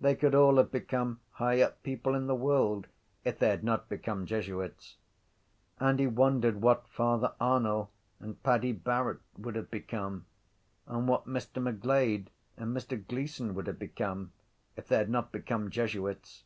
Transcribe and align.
They 0.00 0.14
could 0.14 0.34
all 0.34 0.56
have 0.56 0.70
become 0.72 1.20
high 1.32 1.60
up 1.60 1.82
people 1.82 2.14
in 2.14 2.28
the 2.28 2.34
world 2.34 2.86
if 3.26 3.38
they 3.38 3.50
had 3.50 3.62
not 3.62 3.90
become 3.90 4.24
jesuits. 4.24 4.96
And 5.78 6.00
he 6.00 6.06
wondered 6.06 6.62
what 6.62 6.88
Father 6.88 7.34
Arnall 7.38 7.90
and 8.18 8.42
Paddy 8.42 8.72
Barrett 8.72 9.20
would 9.36 9.54
have 9.54 9.70
become 9.70 10.24
and 10.86 11.06
what 11.06 11.26
Mr 11.26 11.62
McGlade 11.62 12.28
and 12.56 12.74
Mr 12.74 13.06
Gleeson 13.06 13.54
would 13.54 13.66
have 13.66 13.78
become 13.78 14.32
if 14.78 14.88
they 14.88 14.96
had 14.96 15.10
not 15.10 15.30
become 15.30 15.68
jesuits. 15.68 16.44